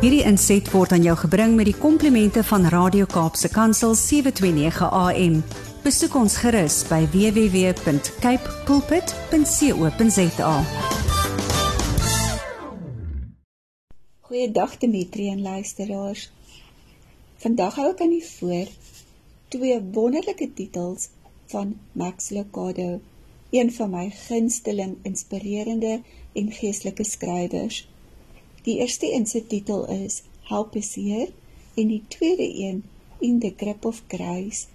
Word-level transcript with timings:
Hierdie 0.00 0.22
inset 0.24 0.64
word 0.72 0.94
aan 0.96 1.02
jou 1.04 1.12
gebring 1.20 1.58
met 1.58 1.66
die 1.68 1.76
komplimente 1.76 2.40
van 2.48 2.62
Radio 2.72 3.04
Kaapse 3.04 3.50
Kansel 3.52 3.92
729 3.92 4.86
AM. 4.96 5.34
Besoek 5.84 6.16
ons 6.16 6.38
gerus 6.40 6.78
by 6.88 7.02
www.cape 7.12 8.54
pulpit.co.za. 8.64 10.54
Goeiedag 14.30 14.78
Dimitri 14.80 15.28
en 15.34 15.44
luisteraars. 15.44 16.24
Vandag 17.44 17.76
hou 17.76 17.92
ek 17.92 18.00
aan 18.00 18.16
u 18.16 18.24
voor 18.30 18.72
twee 19.52 19.76
wonderlike 19.92 20.48
titels 20.56 21.10
van 21.52 21.76
Max 21.92 22.32
Lucado, 22.32 23.04
een 23.52 23.68
van 23.76 23.92
my 23.92 24.08
gunsteling 24.24 24.96
inspirerende 25.04 26.00
en 26.32 26.52
geestelike 26.56 27.04
skrywers. 27.04 27.84
Die 28.62 28.78
eerste 28.78 29.12
een 29.12 29.26
se 29.26 29.46
titel 29.46 29.88
is 29.88 30.22
Help 30.42 30.76
is 30.76 30.94
here 30.94 31.32
en 31.74 31.86
die 31.88 32.02
tweede 32.08 32.48
een 32.54 32.84
In 33.18 33.38
the 33.38 33.52
grip 33.56 33.84
of 33.84 34.02
grace. 34.08 34.66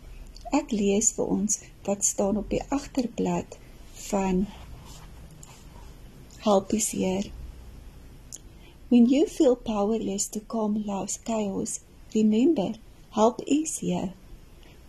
Ek 0.51 0.71
lees 0.71 1.11
vir 1.17 1.25
ons 1.25 1.59
wat 1.85 2.05
staan 2.05 2.37
op 2.37 2.49
die 2.49 2.61
agterblad 2.69 3.57
van 4.09 4.45
Help 6.45 6.73
is 6.73 6.91
here. 6.91 7.29
When 8.87 9.05
you 9.09 9.27
feel 9.27 9.55
powerless 9.55 10.27
to 10.29 10.39
calm 10.39 10.83
life's 10.85 11.19
chaos, 11.23 11.79
remember, 12.13 12.75
help 13.11 13.41
is 13.45 13.79
here. 13.79 14.13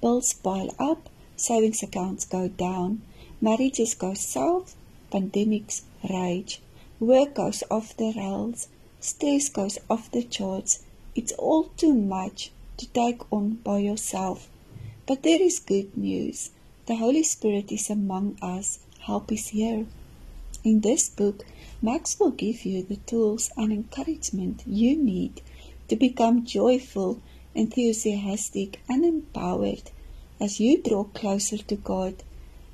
Bills 0.01 0.34
pile 0.34 0.75
up, 0.78 1.09
savings 1.34 1.83
accounts 1.83 2.27
go 2.27 2.48
down, 2.48 3.03
marriages 3.41 3.95
go 3.95 4.15
south, 4.15 4.77
pandemics 5.11 5.83
rage, 6.09 6.61
work 7.01 7.34
goes 7.34 7.62
off 7.70 7.97
the 7.97 8.12
rails, 8.17 8.69
stress 9.00 9.48
goes 9.48 9.78
off 9.88 10.10
the 10.10 10.23
charts. 10.23 10.84
It's 11.14 11.32
all 11.32 11.64
too 11.77 11.94
much 11.94 12.50
to 12.77 12.89
take 12.89 13.20
on 13.33 13.55
by 13.64 13.78
yourself. 13.78 14.48
But 15.06 15.22
there 15.22 15.41
is 15.41 15.61
good 15.61 15.97
news. 15.97 16.50
The 16.86 16.97
Holy 16.97 17.22
Spirit 17.22 17.72
is 17.72 17.91
among 17.91 18.38
us. 18.42 18.80
Help 19.00 19.30
is 19.33 19.48
here. 19.48 19.86
In 20.64 20.80
this 20.80 21.08
book, 21.08 21.47
Max 21.80 22.19
will 22.19 22.33
give 22.33 22.64
you 22.64 22.83
the 22.83 22.97
tools 22.97 23.50
and 23.56 23.72
encouragement 23.72 24.64
you 24.66 24.97
need 24.97 25.42
to 25.88 25.94
become 25.94 26.44
joyful, 26.44 27.20
enthusiastic, 27.55 28.81
and 28.88 29.05
empowered 29.05 29.91
as 30.41 30.58
you 30.58 30.83
draw 30.83 31.05
closer 31.05 31.58
to 31.58 31.77
God. 31.77 32.22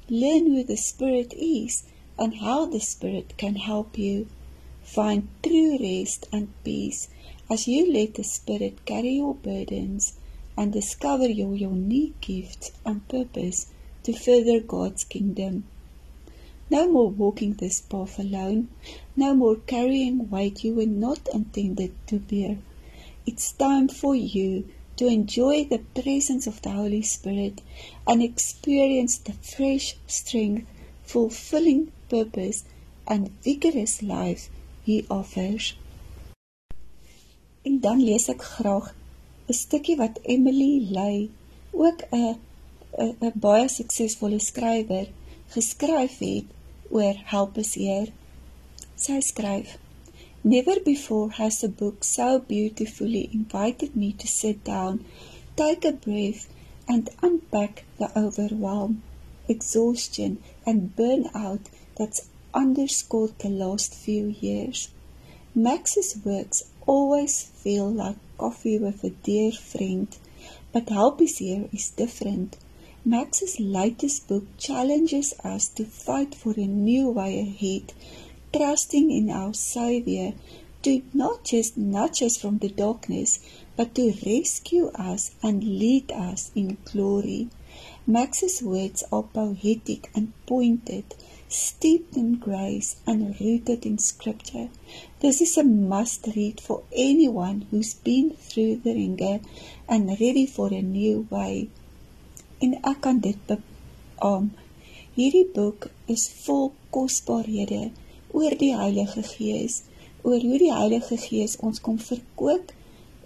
Learn 0.09 0.47
who 0.47 0.64
the 0.64 0.77
Spirit 0.77 1.33
is 1.34 1.84
and 2.19 2.36
how 2.36 2.67
the 2.67 2.81
Spirit 2.81 3.34
can 3.36 3.57
help 3.57 3.98
you. 3.98 4.27
Find 4.93 5.27
true 5.43 5.79
rest 5.81 6.29
and 6.33 6.48
peace 6.65 7.09
as 7.48 7.67
you 7.67 7.91
let 7.91 8.12
the 8.12 8.23
Spirit 8.23 8.85
carry 8.85 9.15
your 9.15 9.35
burdens 9.35 10.19
and 10.55 10.71
discover 10.71 11.27
your 11.27 11.55
unique 11.55 12.21
gifts 12.21 12.73
and 12.85 13.09
purpose 13.09 13.69
to 14.03 14.13
further 14.13 14.61
God's 14.61 15.05
kingdom. 15.05 15.65
No 16.69 16.93
more 16.93 17.09
walking 17.09 17.55
this 17.55 17.81
path 17.81 18.19
alone, 18.19 18.69
no 19.17 19.35
more 19.35 19.57
carrying 19.57 20.29
weight 20.29 20.63
you 20.63 20.75
were 20.75 20.85
not 20.85 21.27
intended 21.33 21.95
to 22.09 22.19
bear. 22.19 22.59
It's 23.25 23.53
time 23.53 23.89
for 23.89 24.15
you 24.15 24.69
to 24.98 25.07
enjoy 25.07 25.65
the 25.65 25.79
presence 25.79 26.47
of 26.47 26.61
the 26.61 26.73
Holy 26.73 27.01
Spirit 27.01 27.63
and 28.07 28.23
experience 28.23 29.17
the 29.17 29.33
fresh 29.33 29.97
strength, 30.07 30.69
fulfilling 31.03 31.93
purpose, 32.11 32.65
and 33.07 33.31
vigorous 33.43 34.03
life 34.03 34.51
He 34.85 35.05
offers. 35.09 35.79
En 37.63 37.81
dan 37.81 38.03
lees 38.05 38.29
ek 38.29 38.43
graag 38.43 38.95
'n 39.49 39.53
stukkie 39.53 39.97
wat 39.97 40.19
Emily 40.23 40.75
Ley, 40.97 41.31
ook 41.71 42.01
'n 42.11 42.37
'n 43.21 43.33
baie 43.45 43.69
suksesvolle 43.69 44.41
skrywer, 44.41 45.07
geskryf 45.55 46.19
het 46.19 46.45
oor 46.91 47.17
help 47.35 47.57
us 47.63 47.75
here. 47.75 48.13
Sy 48.97 49.21
skryf: 49.21 49.79
Never 50.45 50.83
before 50.83 51.31
has 51.31 51.63
a 51.63 51.69
book 51.69 52.05
so 52.05 52.41
beautifully 52.41 53.29
invited 53.33 53.95
me 53.95 54.13
to 54.17 54.27
sit 54.27 54.65
down, 54.65 55.05
take 55.55 55.85
a 55.89 55.92
breath 55.92 56.48
and 56.87 57.11
unpack 57.23 57.85
the 57.98 58.09
overwhelm, 58.17 59.03
exhaustion 59.48 60.42
and 60.67 60.97
burnout 60.97 61.71
that's 61.97 62.27
underscored 62.55 63.39
the 63.39 63.48
last 63.48 63.95
few 63.95 64.35
years. 64.40 64.89
Max's 65.55 66.17
works 66.24 66.64
always 66.86 67.42
feel 67.42 67.90
like 67.90 68.17
coffee 68.39 68.79
with 68.79 69.05
a 69.05 69.11
dear 69.11 69.52
friend, 69.52 70.08
but 70.73 70.89
Help 70.89 71.20
is 71.20 71.39
Here 71.39 71.68
is 71.73 71.91
different. 71.91 72.57
Max's 73.05 73.58
latest 73.58 74.29
book 74.29 74.45
challenges 74.58 75.35
us 75.45 75.68
to 75.68 75.85
fight 75.85 76.35
for 76.35 76.55
a 76.57 76.67
new 76.67 77.11
way 77.11 77.41
ahead, 77.41 77.92
trusting 78.52 79.11
in 79.11 79.30
our 79.30 79.55
Saviour 79.55 80.35
to 80.83 81.02
not 81.14 81.45
just 81.45 81.77
nudge 81.77 82.23
us 82.23 82.36
from 82.36 82.58
the 82.58 82.68
darkness, 82.68 83.39
but 83.77 83.95
to 83.95 84.12
rescue 84.27 84.89
us 84.95 85.30
and 85.42 85.62
lead 85.62 86.11
us 86.11 86.51
in 86.55 86.77
glory. 86.85 87.48
Max's 88.07 88.62
words 88.62 89.05
are 89.12 89.23
poetic 89.23 90.11
and 90.14 90.33
pointed, 90.46 91.05
steeped 91.52 92.17
in 92.17 92.39
grace 92.39 92.96
and 93.07 93.39
rooted 93.39 93.85
in 93.85 93.98
scripture. 93.98 94.68
This 95.20 95.40
is 95.42 95.57
a 95.58 95.64
must 95.64 96.27
read 96.35 96.61
for 96.61 96.83
anyone 96.96 97.67
who's 97.70 97.95
been 97.95 98.30
through 98.30 98.77
the 98.77 98.95
ringer 98.95 99.40
and 99.86 100.08
ready 100.08 100.46
for 100.46 100.73
a 100.73 100.80
new 100.80 101.27
way. 101.30 101.68
En 102.58 102.79
ek 102.83 103.01
kan 103.05 103.20
dit 103.20 103.39
beam. 103.46 104.52
Hierdie 105.12 105.48
boek 105.52 105.91
is 106.08 106.24
vol 106.45 106.73
kosbarehede 106.95 107.91
oor 108.33 108.57
die 108.57 108.73
Heilige 108.73 109.23
Gees, 109.27 109.83
oor 110.24 110.41
hoe 110.41 110.58
die 110.62 110.73
Heilige 110.73 111.18
Gees 111.20 111.58
ons 111.61 111.83
kom 111.85 111.98
verkoop 112.01 112.73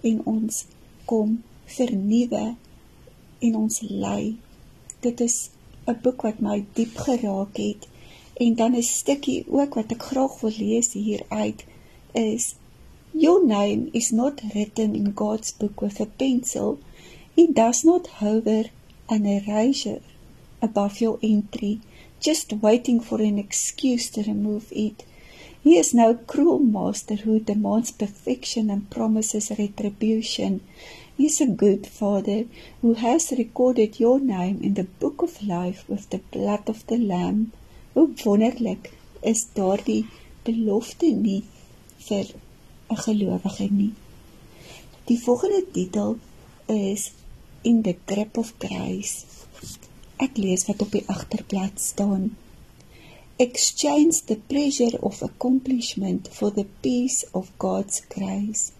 en 0.03 0.23
ons 0.27 0.65
kom 1.07 1.37
vernuwe 1.77 2.57
en 3.39 3.55
ons 3.55 3.83
lei. 3.87 4.35
Dit 4.99 5.21
is 5.23 5.49
'n 5.87 5.95
boek 6.03 6.27
wat 6.27 6.41
my 6.43 6.65
diep 6.75 6.97
geraak 7.07 7.55
het 7.55 7.87
En 8.45 8.55
dan 8.55 8.75
'n 8.75 8.83
stukkie 8.83 9.45
ook 9.49 9.73
wat 9.73 9.91
ek 9.91 10.03
graag 10.03 10.39
wil 10.39 10.55
lees 10.57 10.93
hier 10.93 11.23
uit 11.27 11.65
is 12.11 12.55
Your 13.11 13.45
name 13.45 13.89
is 13.91 14.11
not 14.11 14.41
written 14.53 14.93
in 14.95 15.15
God's 15.15 15.51
book 15.51 15.81
with 15.81 15.99
a 15.99 16.05
pencil. 16.05 16.77
He 17.35 17.47
does 17.51 17.83
not 17.83 18.07
hover 18.07 18.65
an 19.07 19.25
eraser 19.25 20.01
above 20.61 20.99
your 20.99 21.17
entry, 21.21 21.79
just 22.19 22.53
waiting 22.61 23.01
for 23.01 23.19
an 23.21 23.37
excuse 23.37 24.09
to 24.11 24.21
remove 24.21 24.71
it. 24.71 25.03
He 25.63 25.77
is 25.77 25.93
no 25.93 26.13
cruel 26.13 26.59
master 26.59 27.15
who 27.15 27.39
demands 27.39 27.91
perfection 27.91 28.69
and 28.69 28.89
promises 28.89 29.51
retribution. 29.57 30.61
He 31.17 31.25
is 31.25 31.41
a 31.41 31.47
good 31.47 31.87
father 31.87 32.45
who 32.81 32.93
has 32.93 33.31
recorded 33.31 33.99
your 33.99 34.19
name 34.19 34.59
in 34.61 34.75
the 34.75 34.83
book 34.83 35.23
of 35.23 35.41
life 35.41 35.83
with 35.87 36.09
the 36.11 36.19
blood 36.31 36.69
of 36.69 36.85
the 36.85 36.97
Lamb. 36.97 37.51
Hoe 37.97 38.09
wonderlik 38.23 38.91
is 39.25 39.39
daardie 39.57 40.03
belofte 40.45 41.07
nie 41.21 41.39
vir 42.07 42.27
'n 42.93 42.97
gelowige 43.05 43.65
nie. 43.77 43.93
Die 45.09 45.17
volgende 45.21 45.63
titel 45.77 46.11
is 46.73 47.05
In 47.61 47.81
the 47.87 47.95
grip 48.11 48.37
of 48.37 48.51
grace. 48.65 49.25
Ek 50.25 50.37
lees 50.37 50.65
wat 50.67 50.81
op 50.85 50.91
die 50.91 51.01
agterblad 51.15 51.81
staan. 51.81 52.27
Exchange 53.45 54.21
the 54.25 54.37
pleasure 54.51 55.01
of 55.01 55.23
accomplishment 55.29 56.29
for 56.31 56.53
the 56.53 56.67
peace 56.81 57.25
of 57.31 57.49
God's 57.57 58.03
grace. 58.09 58.71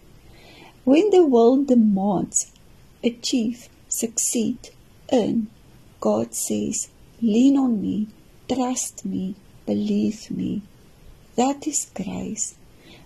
When 0.84 1.10
the 1.10 1.24
world 1.26 1.66
demands 1.66 2.46
achieve, 3.02 3.66
succeed, 3.88 4.70
earn, 5.10 5.50
God 5.98 6.34
says, 6.34 6.88
lean 7.18 7.58
on 7.58 7.80
me 7.80 8.06
trust 8.48 9.04
me, 9.04 9.34
believe 9.66 10.30
me. 10.30 10.62
That 11.36 11.66
is 11.66 11.90
grace. 11.94 12.56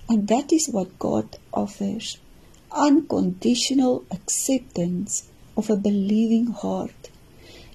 And 0.09 0.29
that 0.29 0.53
is 0.53 0.69
what 0.69 0.99
God 0.99 1.37
offers 1.53 2.19
unconditional 2.71 4.05
acceptance 4.11 5.29
of 5.57 5.69
a 5.69 5.77
believing 5.77 6.47
heart. 6.47 7.11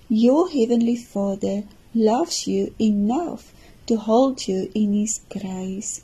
Your 0.09 0.49
Heavenly 0.49 0.95
Father 0.95 1.63
loves 1.93 2.47
you 2.47 2.73
enough 2.79 3.53
to 3.87 3.97
hold 3.97 4.47
you 4.47 4.71
in 4.73 4.93
His 4.93 5.21
grace. 5.29 6.01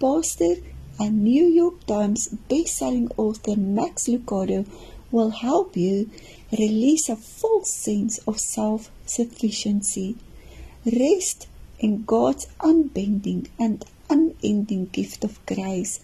Pastor 0.00 0.54
and 0.98 1.22
New 1.22 1.46
York 1.46 1.86
Times 1.86 2.28
best-selling 2.48 3.10
author 3.16 3.56
Max 3.56 4.06
Lucado 4.08 4.66
will 5.10 5.30
help 5.30 5.76
you 5.76 6.10
release 6.52 7.08
a 7.08 7.16
false 7.16 7.70
sense 7.70 8.18
of 8.26 8.38
self-sufficiency 8.40 10.16
Rest 10.86 11.48
in 11.80 12.04
God's 12.04 12.46
unbending 12.60 13.48
and 13.58 13.84
unending 14.08 14.86
gift 14.86 15.24
of 15.24 15.44
grace. 15.44 16.00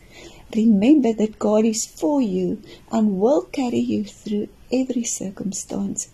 Remember 0.55 1.12
that 1.12 1.38
God 1.38 1.65
is 1.65 1.87
for 1.87 2.21
you 2.21 2.61
and 2.91 3.21
will 3.21 3.43
carry 3.43 3.79
you 3.79 4.05
through 4.05 4.49
every 4.73 5.05
circumstance. 5.05 6.09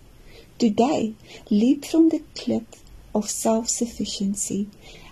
Today, 0.59 1.15
leap 1.49 1.85
from 1.85 2.09
the 2.09 2.21
cliff 2.35 2.83
of 3.15 3.29
self 3.29 3.67
sufficiency 3.67 4.67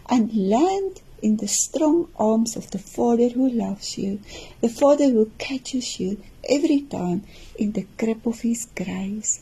and 0.07 0.33
land 0.33 1.01
in 1.21 1.37
the 1.37 1.47
strong 1.47 2.07
arms 2.17 2.55
of 2.55 2.71
the 2.71 2.79
Father 2.79 3.29
who 3.29 3.49
loves 3.49 3.97
you, 3.97 4.19
the 4.61 4.69
Father 4.69 5.09
who 5.09 5.31
catches 5.37 5.99
you 5.99 6.21
every 6.47 6.81
time 6.81 7.23
in 7.57 7.71
the 7.73 7.87
grip 7.97 8.25
of 8.25 8.41
His 8.41 8.67
grace. 8.75 9.41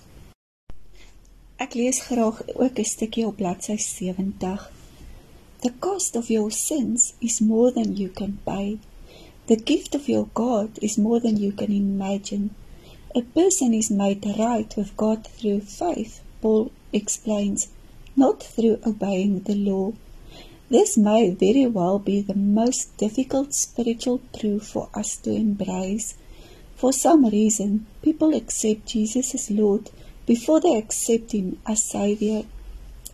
Ek 1.63 1.73
lees 1.73 1.99
graag 2.05 2.37
ook 2.63 2.77
'n 2.79 2.89
stukkie 2.93 3.25
op 3.25 3.35
bladsy 3.35 3.77
70. 3.77 4.71
The 5.63 5.71
cost 5.79 6.15
of 6.15 6.27
your 6.27 6.51
sins 6.51 7.13
is 7.19 7.39
more 7.39 7.71
than 7.71 7.95
you 7.95 8.09
can 8.19 8.39
pay. 8.43 8.77
The 9.47 9.55
gift 9.55 9.95
of 9.95 10.05
your 10.05 10.27
God 10.33 10.69
is 10.87 10.97
more 11.05 11.19
than 11.19 11.37
you 11.37 11.51
can 11.51 11.71
imagine. 11.71 12.49
A 13.15 13.23
person 13.33 13.73
is 13.73 13.89
made 13.89 14.35
right 14.37 14.75
with 14.75 14.95
God 14.95 15.27
through 15.35 15.61
faith, 15.61 16.21
Paul 16.41 16.69
explains, 16.91 17.69
not 18.15 18.43
through 18.43 18.77
obeying 18.85 19.39
the 19.39 19.55
law. 19.55 19.93
This 20.69 20.95
may 20.95 21.31
very 21.31 21.65
well 21.65 21.97
be 21.97 22.21
the 22.21 22.41
most 22.61 22.95
difficult 22.97 23.55
spiritual 23.55 24.21
truth 24.39 24.67
for 24.67 24.89
us 24.93 25.17
to 25.23 25.31
embrace. 25.31 26.13
For 26.75 26.93
some 26.93 27.25
reason, 27.25 27.87
people 28.03 28.35
accept 28.35 28.85
Jesus 28.85 29.33
as 29.33 29.49
Lord 29.49 29.89
before 30.27 30.59
they 30.59 30.77
accept 30.77 31.31
Him 31.31 31.57
as 31.65 31.83
Savior. 31.83 32.43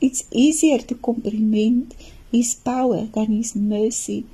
It's 0.01 0.25
easier 0.31 0.80
to 0.80 0.95
comprehend 0.95 1.95
His 2.30 2.56
power 2.56 3.06
than 3.06 3.27
His 3.27 3.56
mercy. 3.56 4.25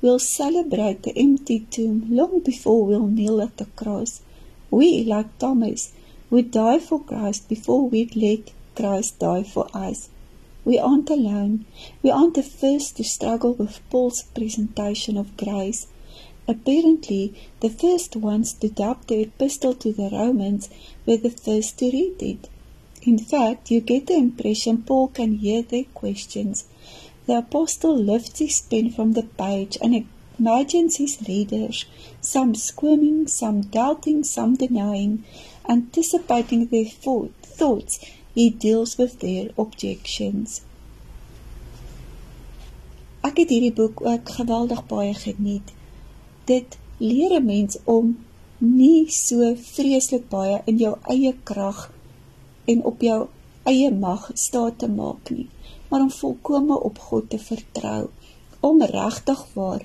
We'll 0.00 0.20
celebrate 0.20 1.02
the 1.02 1.18
empty 1.18 1.66
tomb 1.70 2.06
long 2.08 2.38
before 2.40 2.86
we'll 2.86 3.08
kneel 3.08 3.40
at 3.40 3.56
the 3.56 3.64
cross. 3.64 4.20
We, 4.70 5.02
like 5.02 5.38
Thomas, 5.38 5.92
would 6.30 6.52
die 6.52 6.78
for 6.78 7.00
Christ 7.02 7.48
before 7.48 7.88
we'd 7.88 8.14
let 8.14 8.52
Christ 8.76 9.18
die 9.18 9.42
for 9.42 9.66
us. 9.74 10.08
We 10.64 10.78
aren't 10.78 11.10
alone. 11.10 11.64
We 12.02 12.10
aren't 12.10 12.34
the 12.34 12.42
first 12.42 12.98
to 12.98 13.04
struggle 13.04 13.54
with 13.54 13.80
Paul's 13.90 14.22
presentation 14.22 15.16
of 15.16 15.36
grace. 15.36 15.86
Apparently, 16.50 17.34
the 17.60 17.68
first 17.68 18.16
ones 18.16 18.54
to 18.54 18.70
dub 18.70 19.06
the 19.06 19.20
epistle 19.20 19.74
to 19.74 19.92
the 19.92 20.08
Romans 20.10 20.70
were 21.04 21.18
the 21.18 21.30
first 21.30 21.78
to 21.78 21.90
read 21.90 22.22
it. 22.22 22.48
In 23.02 23.18
fact, 23.18 23.70
you 23.70 23.82
get 23.82 24.06
the 24.06 24.16
impression 24.16 24.82
Paul 24.82 25.08
can 25.08 25.34
hear 25.34 25.60
their 25.60 25.84
questions. 25.92 26.64
The 27.26 27.36
apostle 27.38 27.94
lifts 27.94 28.38
his 28.38 28.62
pen 28.62 28.90
from 28.90 29.12
the 29.12 29.24
page 29.24 29.76
and 29.82 30.06
imagines 30.38 30.96
his 30.96 31.18
readers, 31.28 31.84
some 32.22 32.54
squirming, 32.54 33.28
some 33.28 33.60
doubting, 33.60 34.24
some 34.24 34.56
denying, 34.56 35.24
anticipating 35.68 36.68
their 36.68 36.86
thoughts. 36.86 38.00
He 38.34 38.48
deals 38.48 38.96
with 38.96 39.20
their 39.20 39.50
objections. 39.58 40.62
Ek 43.20 43.42
het 43.42 43.50
hierdie 43.52 43.74
boek 43.74 44.00
ook 44.06 44.30
geweldig 44.38 44.86
baie 44.88 45.12
geniet 45.12 45.74
dit 46.48 46.78
leer 46.98 47.32
'n 47.38 47.44
mens 47.44 47.78
om 47.84 48.16
nie 48.58 49.10
so 49.10 49.54
vreeslik 49.54 50.28
baie 50.28 50.62
in 50.70 50.78
jou 50.78 50.94
eie 51.14 51.34
krag 51.50 51.92
en 52.64 52.84
op 52.90 53.00
jou 53.00 53.20
eie 53.62 53.90
mag 53.92 54.30
staat 54.34 54.78
te 54.78 54.88
maak 54.88 55.30
nie, 55.30 55.48
maar 55.88 56.00
om 56.00 56.10
volkome 56.10 56.80
op 56.88 56.98
God 56.98 57.30
te 57.30 57.38
vertrou, 57.38 58.08
om 58.60 58.82
regtig 58.82 59.44
waar 59.54 59.84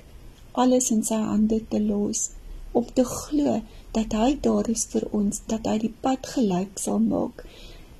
alles 0.52 0.90
in 0.94 1.04
sy 1.04 1.20
hande 1.20 1.60
te 1.68 1.80
los, 1.80 2.30
om 2.72 2.86
te 2.98 3.04
glo 3.04 3.60
dat 3.92 4.16
hy 4.18 4.34
daar 4.46 4.68
is 4.70 4.86
vir 4.92 5.06
ons, 5.12 5.42
dat 5.46 5.66
hy 5.70 5.78
die 5.84 5.94
pad 6.06 6.26
gelyk 6.34 6.80
sal 6.80 6.98
maak. 6.98 7.44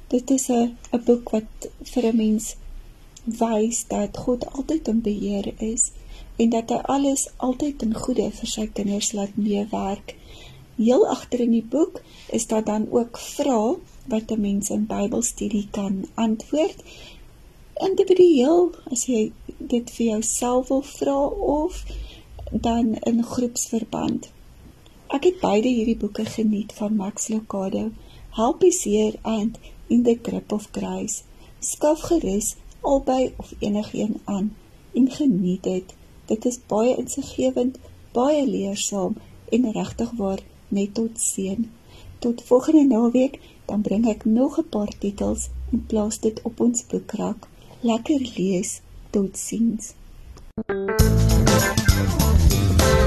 Dit 0.08 0.30
is 0.30 0.48
'n 0.50 0.76
'n 0.92 1.04
boek 1.06 1.30
wat 1.30 1.68
vir 1.92 2.04
'n 2.12 2.16
mens 2.16 2.56
wys 3.24 3.86
dat 3.88 4.16
God 4.16 4.46
altyd 4.52 4.88
in 4.88 5.00
beheer 5.00 5.52
is 5.62 5.90
en 6.36 6.50
dat 6.50 6.70
hy 6.70 6.80
alles 6.96 7.28
altyd 7.36 7.82
in 7.86 7.94
goeie 7.94 8.28
vir 8.38 8.50
sy 8.50 8.66
kinders 8.66 9.12
laat 9.12 9.36
meewerk. 9.36 10.16
Heel 10.76 11.06
agter 11.08 11.44
in 11.44 11.54
die 11.54 11.66
boek 11.74 12.00
is 12.34 12.46
daar 12.50 12.64
dan 12.64 12.86
ook 12.90 13.18
vrae 13.18 13.76
wat 14.12 14.30
'n 14.30 14.40
mens 14.40 14.70
in 14.70 14.86
Bybelstudie 14.86 15.68
kan 15.70 16.04
antwoord. 16.14 16.82
Individueel 17.88 18.70
as 18.90 19.06
jy 19.06 19.32
dit 19.58 19.90
vir 19.90 20.06
jouself 20.06 20.68
wil 20.68 20.82
vra 20.82 21.20
of 21.58 21.84
dan 22.50 22.94
in 22.94 23.22
groepsverband. 23.22 24.30
Ek 25.06 25.24
het 25.24 25.40
beide 25.40 25.68
hierdie 25.68 25.96
boeke 25.96 26.24
geniet 26.24 26.72
van 26.72 26.96
Max 26.96 27.28
Lucado, 27.28 27.90
Help 28.30 28.64
is 28.64 28.82
here 28.82 29.14
and 29.22 29.58
In 29.88 30.02
the 30.02 30.18
Grip 30.22 30.52
of 30.52 30.68
Grace. 30.72 31.22
Skaf 31.60 32.00
gerus 32.00 32.56
albei 32.84 33.32
of 33.36 33.52
enigiets 33.58 34.18
aan 34.24 34.54
en 34.92 35.10
geniet 35.10 35.62
dit. 35.62 35.94
Dit 36.24 36.44
is 36.44 36.58
baie 36.66 36.96
insiggewend, 36.96 37.78
baie 38.12 38.46
leersaam 38.48 39.16
en 39.50 39.72
regtig 39.72 40.10
waar 40.16 40.40
net 40.68 40.94
tot 40.94 41.20
seën. 41.20 41.70
Tot 42.18 42.42
volgende 42.42 42.84
naweek, 42.84 43.40
dan 43.64 43.80
bring 43.80 44.08
ek 44.08 44.24
nog 44.24 44.58
'n 44.58 44.68
paar 44.68 44.92
titels 44.98 45.48
en 45.72 45.86
plaas 45.86 46.20
dit 46.20 46.42
op 46.42 46.60
ons 46.60 46.86
boekrak. 46.86 47.48
Lekker 47.80 48.32
lees. 48.36 48.80
Totsiens. 49.10 49.94